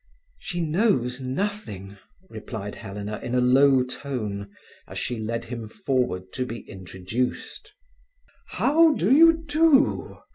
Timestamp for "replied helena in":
2.27-3.35